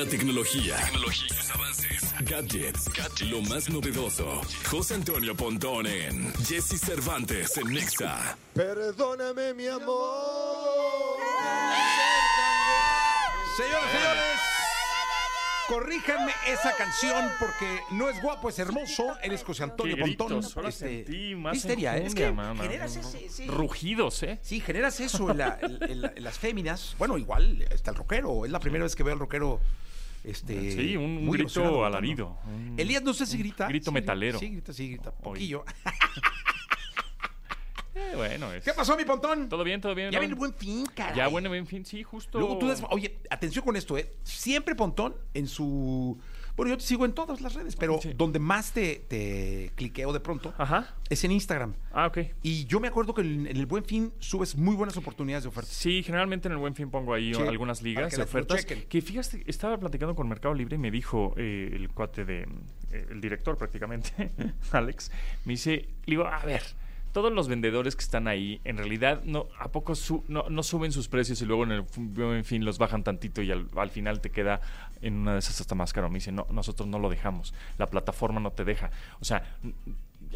[0.00, 2.88] La tecnología, tecnología sus avances, gadgets,
[3.28, 4.40] lo más novedoso.
[4.70, 8.34] José Antonio Pontón en Jesse Cervantes en Nexa.
[8.54, 11.18] Perdóname, mi amor.
[13.58, 14.40] Señoras, señores,
[15.68, 19.04] corríjanme esa canción porque no es guapo, es hermoso.
[19.22, 20.66] Eres José Antonio Qué gritos, Pontón.
[20.66, 22.06] Este, sentí más histeria, ¿eh?
[22.06, 24.38] es enjundia, que generas ese, ese- Rugidos, ¿eh?
[24.40, 26.94] Sí, generas eso en, la- en- en la- en las féminas.
[26.96, 28.46] Bueno, igual está el rockero.
[28.46, 29.60] Es la primera vez que veo al rockero.
[30.22, 32.38] Este, Sí, un, un grito alarido.
[32.46, 33.66] un- Elías, no sé si grita.
[33.68, 34.38] grito Sí, metalero.
[34.38, 35.10] Sí, grita, sí, grita.
[35.12, 35.64] Poquillo.
[38.00, 38.64] Eh, bueno, es...
[38.64, 39.48] ¿Qué pasó, mi pontón?
[39.48, 40.10] ¿Todo bien, todo bien?
[40.10, 40.20] Ya ¿no?
[40.20, 41.16] viene el buen fin, caray.
[41.16, 42.38] Ya, bueno, en fin, sí, justo.
[42.38, 44.10] Luego tú des- Oye, atención con esto, ¿eh?
[44.22, 46.18] Siempre Pontón en su.
[46.56, 48.12] Bueno, yo te sigo en todas las redes, pero Sí.
[48.14, 50.94] donde más te, te cliqueo de pronto Ajá.
[51.08, 51.74] es en Instagram.
[51.92, 52.18] Ah, ok.
[52.42, 55.48] Y yo me acuerdo que en, en el Buen Fin subes muy buenas oportunidades de
[55.48, 55.72] ofertas.
[55.72, 58.66] Sí, generalmente en el Buen Fin pongo ahí Sí, algunas ligas de ofertas.
[58.66, 62.40] Que fíjate, estaba platicando con Mercado Libre y me dijo eh, el cuate de.
[62.90, 64.30] eh, el director prácticamente,
[64.72, 65.10] Alex,
[65.46, 65.70] me dice,
[66.04, 66.62] le digo, a ver.
[67.12, 69.94] Todos los vendedores que están ahí, en realidad, no, ¿a poco
[70.28, 73.90] no, suben sus precios y luego en el fin los bajan tantito y al, al
[73.90, 74.60] final te queda
[75.02, 76.08] en una de esas hasta más caro?
[76.08, 77.54] Me dice, no, nosotros no lo dejamos.
[77.78, 78.90] La plataforma no te deja.
[79.20, 79.44] O sea,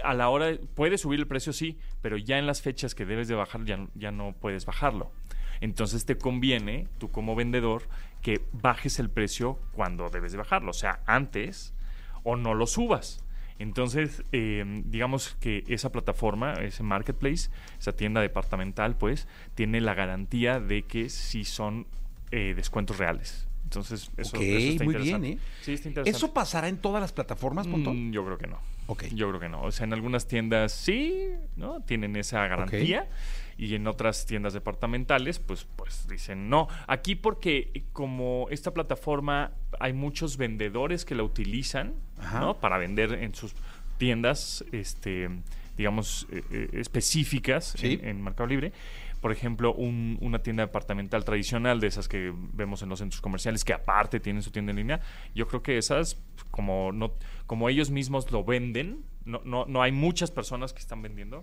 [0.02, 3.28] a la hora puedes subir el precio sí, pero ya en las fechas que debes
[3.28, 5.12] de bajar ya, ya no puedes bajarlo.
[5.60, 7.84] Entonces te conviene, tú como vendedor,
[8.22, 11.74] que bajes el precio cuando debes de bajarlo, o sea, antes
[12.22, 13.22] o no lo subas.
[13.58, 20.58] Entonces, eh, digamos que esa plataforma, ese marketplace, esa tienda departamental, pues, tiene la garantía
[20.60, 21.86] de que sí son
[22.30, 23.46] eh, descuentos reales.
[23.64, 25.28] Entonces, eso, Ok, eso está muy interesante.
[25.28, 25.42] bien, ¿eh?
[25.62, 26.16] Sí, está interesante.
[26.16, 28.08] ¿Eso pasará en todas las plataformas, Pontón?
[28.08, 28.58] Mm, yo creo que no.
[28.86, 29.04] Ok.
[29.14, 29.62] Yo creo que no.
[29.62, 31.80] O sea, en algunas tiendas sí, ¿no?
[31.80, 33.08] Tienen esa garantía.
[33.56, 36.68] Y en otras tiendas departamentales, pues, pues dicen no.
[36.86, 42.40] Aquí porque eh, como esta plataforma hay muchos vendedores que la utilizan, Ajá.
[42.40, 42.58] ¿no?
[42.60, 43.54] Para vender en sus
[43.98, 45.28] tiendas, este,
[45.76, 47.98] digamos, eh, eh, específicas Sí.
[48.02, 48.72] en, en Mercado Libre.
[49.20, 53.64] Por ejemplo, un- una tienda departamental tradicional de esas que vemos en los centros comerciales,
[53.64, 55.00] que aparte tienen su tienda en línea,
[55.34, 56.18] yo creo que esas,
[56.50, 57.14] como no,
[57.46, 61.42] como ellos mismos lo venden, no, no, no hay muchas personas que están vendiendo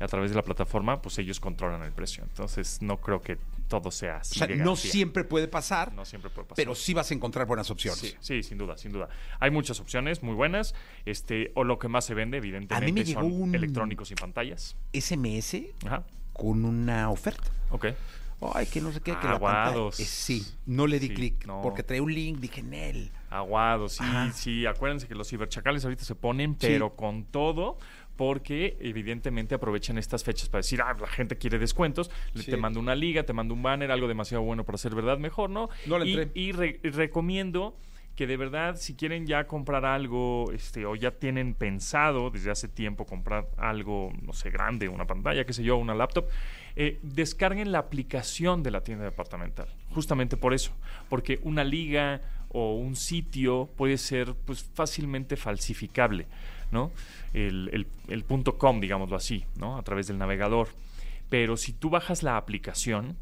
[0.00, 2.22] a través de la plataforma, pues ellos controlan el precio.
[2.24, 3.38] Entonces, no creo que
[3.68, 4.38] todo sea O así.
[4.38, 6.56] sea, de no siempre puede pasar, No siempre puede pasar.
[6.56, 7.98] pero sí vas a encontrar buenas opciones.
[8.00, 9.08] Sí, sí, sin duda, sin duda.
[9.40, 10.74] Hay muchas opciones muy buenas.
[11.04, 14.76] Este, o lo que más se vende, evidentemente, llegó son un- electrónicos y pantallas.
[14.92, 16.04] SMS Ajá.
[16.32, 17.50] con una oferta.
[17.70, 17.86] Ok.
[18.54, 19.96] Ay, que no sé qué, que la Aguados.
[19.96, 20.04] pantalla.
[20.04, 21.60] Eh, sí, no le di Sí, clic no.
[21.60, 23.10] porque trae un link, dije en él.
[23.30, 24.32] Aguado, sí, Ajá.
[24.32, 24.64] sí.
[24.64, 27.78] Acuérdense que los ciberchacales ahorita se ponen, pero con todo,
[28.18, 32.50] porque evidentemente aprovechan estas fechas para decir, ah, la gente quiere descuentos, Sí.
[32.50, 35.50] te mando una liga, te mando un banner, algo demasiado bueno para ser verdad, mejor,
[35.50, 35.70] ¿no?
[35.86, 36.30] No le y, entré.
[36.34, 37.76] y re- y recomiendo
[38.16, 42.66] que de verdad, si quieren ya comprar algo, este, o ya tienen pensado desde hace
[42.66, 46.26] tiempo comprar algo, no sé, grande, una pantalla, qué sé yo, una laptop,
[46.74, 49.68] eh, descarguen la aplicación de la tienda departamental.
[49.90, 50.72] Justamente por eso.
[51.08, 52.20] Porque una liga
[52.50, 56.26] o un sitio puede ser pues fácilmente falsificable,
[56.70, 56.90] ¿no?
[57.34, 59.76] El, el- el punto com, digámoslo así, ¿no?
[59.76, 60.68] A través del navegador.
[61.28, 63.16] Pero si tú bajas la aplicación,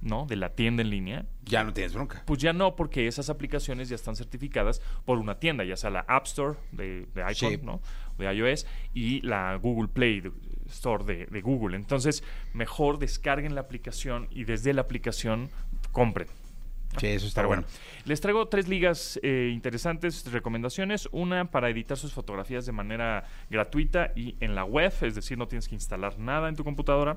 [0.00, 0.24] ¿no?
[0.24, 2.22] De la tienda en línea, Ya no tienes bronca.
[2.24, 6.00] pues ya no, porque esas aplicaciones ya están certificadas por una tienda, ya sea la
[6.08, 7.60] App Store de, de iPhone, Sí.
[7.62, 7.82] ¿no?
[8.16, 10.32] De iOS y la Google Play de-
[10.70, 11.76] Store de, de Google.
[11.76, 12.22] Entonces,
[12.54, 15.50] mejor descarguen la aplicación y desde la aplicación
[15.92, 16.28] compren.
[16.98, 17.64] Sí, eso está bueno,
[18.04, 21.08] les traigo tres ligas eh, interesantes, recomendaciones.
[21.12, 25.46] Una para editar sus fotografías de manera gratuita y en la web, es decir, no
[25.46, 27.16] tienes que instalar nada en tu computadora.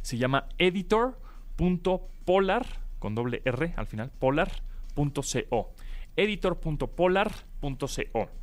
[0.00, 2.66] Se llama editor.polar,
[2.98, 5.72] con doble R al final, polar.co.
[6.16, 8.41] Editor.polar.co.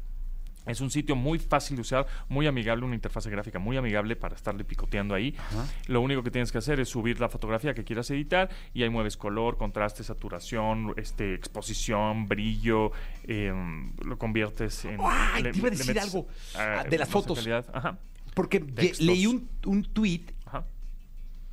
[0.70, 4.36] Es un sitio muy fácil de usar, muy amigable, una interfaz gráfica muy amigable para
[4.36, 5.36] estarle picoteando ahí.
[5.88, 8.90] Lo único que tienes que hacer es subir la fotografía que quieras editar y ahí
[8.90, 12.92] mueves color, contraste, saturación, este, exposición, brillo,
[13.24, 14.98] em, lo conviertes en...
[15.04, 17.46] Ay, le- te iba a decir metes, algo, ah, ah, de las fotos.
[17.74, 17.98] Ajá,
[18.34, 19.06] Porque Textos.
[19.06, 20.66] leí un, un tweet ajá,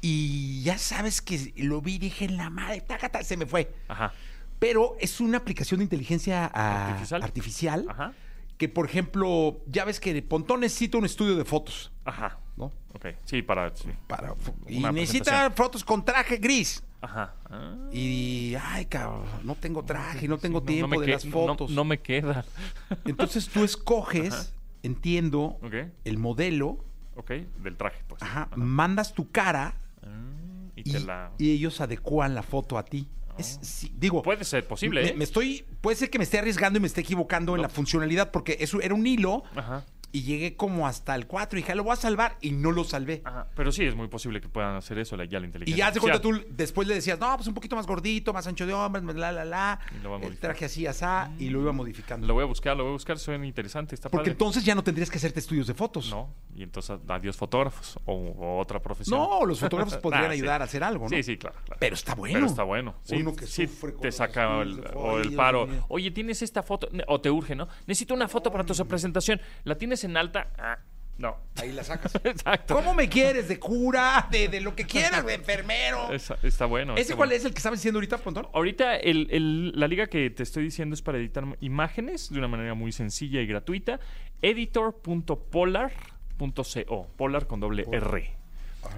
[0.00, 3.72] y ya sabes que lo vi y dije, en la madre, tácata, se me fue.
[3.88, 4.12] ajá,
[4.58, 7.22] Pero es una aplicación de inteligencia ah, Artificial.
[7.22, 8.12] artificial ajá,
[8.58, 12.38] que, por ejemplo, ya ves que Pontón necesita un estudio de fotos, ajá.
[12.56, 12.72] ¿no?
[12.94, 13.74] Ok, sí, para...
[13.76, 13.90] sí.
[14.06, 14.34] Para,
[14.66, 16.82] y necesita fotos con traje gris.
[17.02, 17.34] Ajá.
[17.50, 17.76] Ah.
[17.92, 21.70] Y, ay, cabrón, no tengo traje, no tengo Sí, tiempo de que- las fotos.
[21.70, 22.44] No, me queda.
[23.04, 24.46] Entonces tú escoges, Ajá.
[24.82, 25.58] entiendo,
[26.04, 26.78] el modelo,
[27.16, 27.30] ok,
[27.62, 28.22] del traje, pues.
[28.22, 28.56] ajá, Ajá.
[28.56, 31.32] mandas tu cara Ah, y y, te la...
[31.38, 33.06] y ellos adecúan la foto a ti.
[33.38, 35.14] Es- sí, digo, Puede ser posible, me, ¿eh?
[35.14, 38.32] me estoy, puede ser que me esté arriesgando y me esté equivocando en la funcionalidad
[38.32, 39.84] porque eso era un hilo Ajá.
[40.12, 42.72] Y llegué como hasta el 4 y dije, "Ah, lo voy a salvar y no
[42.72, 43.20] lo salvé.
[43.24, 45.84] Ajá, pero sí es muy posible que puedan hacer eso la- ya la Y inteligencia.
[45.86, 48.66] ya de cuenta tú después le decías, no, pues un poquito más gordito, más ancho
[48.66, 49.80] de hombres, la, la, la.
[49.98, 52.26] Y lo va El traje así, asá, y lo iba modificando.
[52.26, 54.32] Lo voy a buscar, lo voy a buscar, suena interesante, está Porque padre.
[54.32, 56.10] entonces ya no tendrías que hacerte estudios de fotos.
[56.10, 59.18] No, y entonces adiós fotógrafos o, o otra profesión.
[59.18, 60.32] No, los fotógrafos podrían Ah, sí.
[60.40, 61.10] ayudar a hacer algo, ¿no?
[61.10, 61.78] Sí, sí, claro, claro.
[61.80, 62.34] Pero está bueno.
[62.34, 62.94] Pero está bueno.
[63.02, 65.68] Sí, Uno que sí sufre te saca el, o el paro.
[65.88, 67.68] Oye, tienes esta foto, o te urge, ¿no?
[67.86, 69.40] Necesito una foto para tu presentación.
[69.64, 70.48] ¿La tienes en alta?
[70.58, 70.78] Ah,
[71.18, 71.36] no.
[71.60, 72.14] Ahí la sacas.
[72.24, 72.74] Exacto.
[72.74, 73.48] ¿Cómo me quieres?
[73.48, 74.26] ¿De cura?
[74.30, 75.24] ¿De, de lo que quieras?
[75.24, 76.12] ¿De enfermero?
[76.12, 76.92] Esa- está bueno.
[76.94, 77.38] ¿Ese está cuál bueno.
[77.40, 78.48] es el que estabas diciendo ahorita, Pontón?
[78.52, 82.48] Ahorita el- el- la liga que te estoy diciendo es para editar imágenes de una
[82.48, 84.00] manera muy sencilla y gratuita.
[84.42, 87.06] Editor.polar.co.
[87.16, 88.36] Polar con doble R.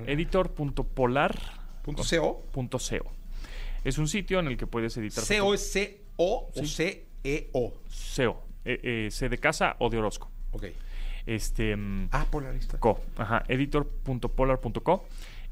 [0.06, 2.44] Editor.polar.co.
[2.52, 3.12] Punto .co.
[3.84, 5.24] Es un sitio en el que puedes editar.
[5.24, 6.66] ¿CO es C-O o Sí.
[6.66, 7.74] C-E-O?
[7.88, 8.42] SEO.
[8.64, 10.30] Eh, eh, C de casa o de Orozco.
[10.50, 10.64] Ok.
[11.28, 11.76] Este.
[11.76, 12.78] mm, Ah, polarista.
[12.78, 15.06] co, ajá, editor.polar.co.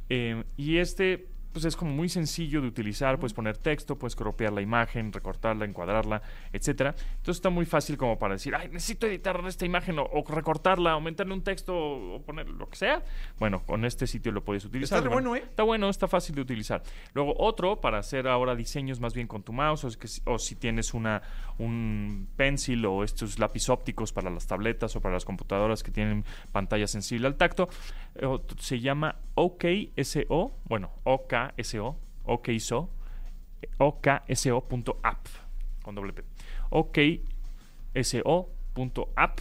[0.08, 1.26] Eh, y este,
[1.56, 3.18] pues es como muy sencillo de utilizar.
[3.18, 6.20] Puedes poner texto, puedes cropear la imagen, recortarla, encuadrarla,
[6.52, 6.94] etcétera.
[6.98, 10.92] Entonces está muy fácil como para decir, ay, necesito editar esta imagen o, o recortarla,
[10.92, 13.02] aumentarle un texto o poner lo que sea.
[13.38, 14.98] Bueno, con este sitio lo puedes utilizar.
[14.98, 15.44] Está bueno, ¿eh?
[15.48, 16.82] Está bueno, está fácil de utilizar.
[17.14, 20.20] Luego otro para hacer ahora diseños más bien con tu mouse o, es que si-
[20.26, 21.22] o si tienes una
[21.56, 26.22] un pencil o estos lápiz ópticos para las tabletas o para las computadoras que tienen
[26.52, 27.70] pantalla sensible al tacto,
[28.16, 28.26] eh,
[28.58, 30.90] se llama OKSO, bueno,
[31.56, 32.90] OKSO, OKSO,
[33.78, 35.26] OKSO.app
[35.82, 36.22] con doble P.
[37.94, 39.40] OKSO.app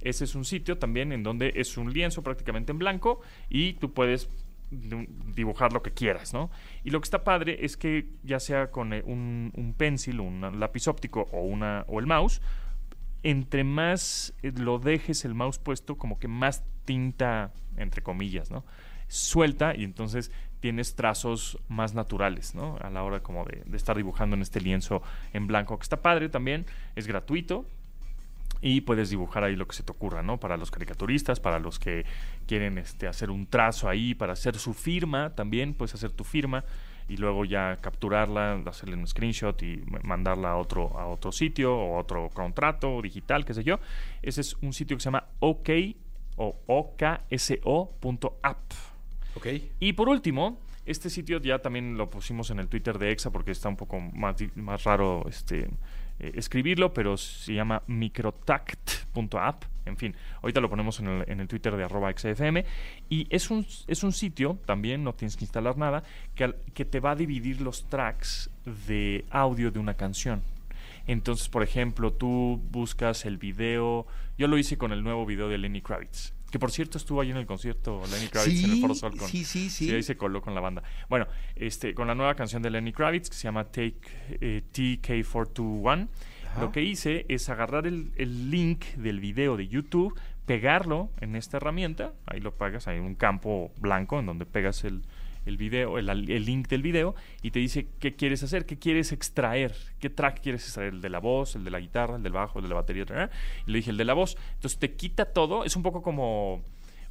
[0.00, 3.94] ese es un sitio también en donde es un lienzo prácticamente en blanco y tú
[3.94, 4.28] puedes
[4.70, 6.50] di- dibujar lo que quieras, ¿no?
[6.84, 10.60] Y lo que está padre es que ya sea con eh, un, un pencil, un
[10.60, 12.42] lápiz óptico o, una, o el mouse,
[13.22, 18.62] entre más eh, lo dejes el mouse puesto, como que más tinta, entre comillas, ¿no?
[19.08, 20.30] Suelta y entonces
[20.60, 22.78] tienes trazos más naturales, ¿no?
[22.80, 25.02] A la hora como de, estar dibujando en este lienzo
[25.32, 26.64] en blanco, que está padre también,
[26.96, 27.66] es gratuito,
[28.62, 30.40] y puedes dibujar ahí lo que se te ocurra, ¿no?
[30.40, 32.06] Para los caricaturistas, para los que
[32.46, 36.64] quieren este, hacer un trazo ahí, para hacer su firma también, puedes hacer tu firma
[37.06, 41.76] y luego ya capturarla, hacerle un screenshot y ma- mandarla a otro, a otro sitio
[41.76, 43.80] o otro contrato digital, qué sé yo.
[44.22, 45.68] Ese es un sitio que se llama OK
[46.36, 47.54] o okso.app.
[49.36, 49.46] Ok.
[49.80, 53.52] Y por último, este sitio ya también lo pusimos en el Twitter de Exa porque
[53.52, 55.68] está un poco más, más raro este,
[56.20, 59.64] eh, escribirlo, pero se llama microtact.app.
[59.86, 62.64] En fin, ahorita lo ponemos en el, en el Twitter de arroba XFM.
[63.08, 66.02] Y es un, es un sitio, también no tienes que instalar nada,
[66.34, 68.50] que, que te va a dividir los tracks
[68.86, 70.42] de audio de una canción.
[71.06, 74.06] Entonces, por ejemplo, tú buscas el video.
[74.36, 76.33] Yo lo hice con el nuevo video de Lenny Kravitz.
[76.54, 79.28] Que por cierto estuvo ahí en el concierto Lenny Kravitz en el Foro Sol con,
[79.28, 79.92] sí, sí, sí.
[79.92, 80.84] ahí se coló con la banda.
[81.08, 83.98] Bueno, este, con la nueva canción de Lenny Kravitz que se llama Take
[84.40, 86.08] eh, TK421,
[86.46, 86.60] Ajá.
[86.60, 90.16] lo que hice es agarrar el, el link del video de YouTube,
[90.46, 95.02] pegarlo en esta herramienta, ahí lo pegas, hay un campo blanco en donde pegas el,
[95.46, 99.12] el video, el, el link del video y te dice qué quieres hacer, qué quieres
[99.12, 102.32] extraer, qué track quieres extraer, el de la voz, el de la guitarra, el del
[102.32, 103.30] bajo, el de la batería,
[103.66, 104.36] y le dije el de la voz.
[104.54, 106.62] Entonces te quita todo, es un poco como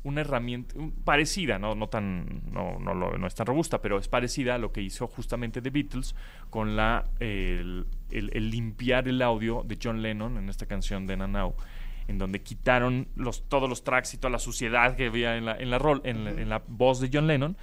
[0.06, 4.56] una herramienta parecida, no, no tan, no, no, no es tan robusta, pero es parecida
[4.56, 6.14] a lo que hizo justamente The Beatles
[6.50, 11.16] con la el, el- el limpiar el audio de John Lennon en esta canción de
[11.16, 11.56] Nanau,
[12.10, 15.56] en donde quitaron los, todos los tracks y toda la suciedad que había en la,
[15.56, 17.56] en la, rol, en, la, en la voz de John Lennon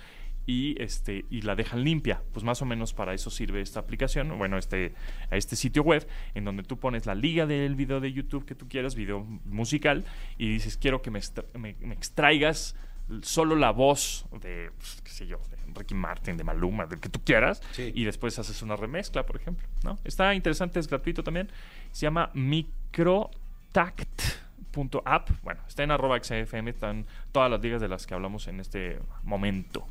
[0.46, 2.22] y este y la dejan limpia.
[2.32, 4.94] Pues más o menos para eso sirve esta aplicación, bueno, este
[5.30, 8.68] este sitio web en donde tú pones la liga del video de YouTube que tú
[8.68, 10.04] quieras, video musical
[10.38, 11.20] y dices, "Quiero que me,
[11.58, 12.76] me- me extraigas
[13.22, 17.08] solo la voz de pues, qué sé yo, de Ricky Martin, de Maluma, del que
[17.08, 17.92] tú quieras Sí.
[17.94, 19.98] y después haces una remezcla, por ejemplo, ¿no?
[20.04, 21.48] Está interesante, es gratuito también.
[21.92, 25.30] Se llama microtact.app.
[25.42, 28.98] Bueno, está en arroba XFM, están todas las ligas de las que hablamos en este
[29.22, 29.86] momento.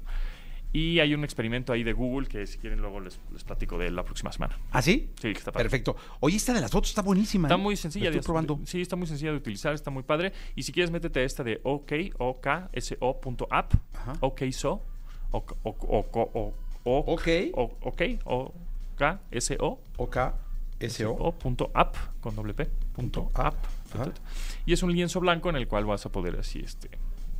[0.71, 3.87] Y hay un experimento ahí de Google que si quieren luego les, les platico de
[3.87, 4.55] él la próxima semana.
[4.71, 5.09] ¿Ah, sí?
[5.15, 5.63] Sí, que está padre.
[5.63, 5.95] Perfecto.
[6.19, 7.47] Oye, esta de las fotos está buenísima.
[7.47, 7.57] Está ¿eh?
[7.57, 8.05] muy sencilla.
[8.05, 8.59] La de Estoy probando.
[8.65, 10.31] Sí, está muy sencilla de utilizar, está muy padre.
[10.55, 13.73] Y si quieres, métete a esta de OK, okso.app,
[14.21, 14.85] okso,
[15.31, 17.27] o, o, o, o, o, Ok.
[17.53, 20.15] o- ok, okso, OK,
[20.87, 21.11] SO.
[21.11, 23.55] o punto app con doble p punto app
[24.65, 26.89] y es un lienzo blanco en el cual vas a poder así este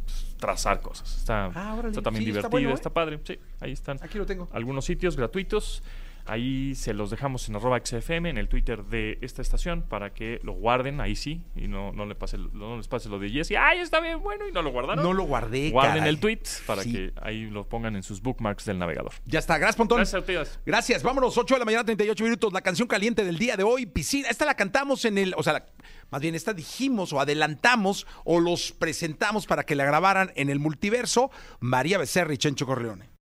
[0.10, 1.90] pues, trazar cosas está, Ah, órale.
[1.90, 2.74] está también Sí, está divertido bueno, ¿eh?
[2.74, 4.48] está padre sí ahí están Aquí lo tengo.
[4.54, 5.84] algunos sitios gratuitos
[6.26, 10.40] Ahí se los dejamos en arroba XFM, en el Twitter de esta estación, para que
[10.44, 13.54] lo guarden, ahí sí, y no, no, le pase, no les pase lo de Jesse.
[13.60, 14.48] ¡Ay, está bien bueno!
[14.48, 15.04] Y no lo guardaron.
[15.04, 16.10] No lo guardé, Guarden caray.
[16.10, 16.92] el tweet para Sí.
[16.94, 19.12] que ahí lo pongan en sus bookmarks del navegador.
[19.26, 19.98] Ya está, gracias, Pontón.
[19.98, 20.60] Gracias a ustedes.
[20.66, 22.54] Gracias, vámonos, 8 de la mañana, 38 minutos.
[22.54, 24.30] La canción caliente del día de hoy, Piscina.
[24.30, 25.66] Esta la cantamos en el, o sea, la-
[26.12, 30.60] más bien, esta dijimos o adelantamos o los presentamos para que la grabaran en el
[30.60, 33.10] multiverso María Becerra y Chencho Corleone.